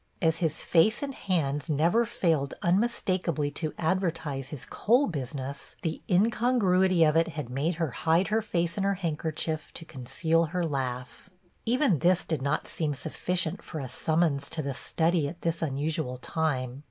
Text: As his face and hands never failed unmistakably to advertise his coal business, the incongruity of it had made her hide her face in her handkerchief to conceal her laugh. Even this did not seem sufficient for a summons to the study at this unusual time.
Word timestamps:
As 0.19 0.39
his 0.39 0.63
face 0.63 1.03
and 1.03 1.13
hands 1.13 1.69
never 1.69 2.05
failed 2.07 2.55
unmistakably 2.63 3.51
to 3.51 3.71
advertise 3.77 4.49
his 4.49 4.65
coal 4.65 5.05
business, 5.05 5.75
the 5.83 6.01
incongruity 6.09 7.03
of 7.03 7.15
it 7.15 7.27
had 7.27 7.51
made 7.51 7.75
her 7.75 7.91
hide 7.91 8.29
her 8.29 8.41
face 8.41 8.79
in 8.79 8.83
her 8.83 8.95
handkerchief 8.95 9.71
to 9.75 9.85
conceal 9.85 10.45
her 10.45 10.65
laugh. 10.65 11.29
Even 11.67 11.99
this 11.99 12.23
did 12.23 12.41
not 12.41 12.67
seem 12.67 12.95
sufficient 12.95 13.61
for 13.61 13.79
a 13.79 13.87
summons 13.87 14.49
to 14.49 14.63
the 14.63 14.73
study 14.73 15.27
at 15.27 15.41
this 15.43 15.61
unusual 15.61 16.17
time. 16.17 16.79